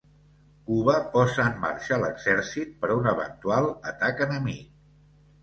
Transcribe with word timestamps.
Cuba 0.69 0.95
posa 1.15 1.45
en 1.49 1.59
marxa 1.65 1.99
l'exèrcit 2.05 2.73
per 2.87 2.91
un 2.97 3.11
eventual 3.13 3.71
atac 3.93 4.27
enemic 4.29 4.67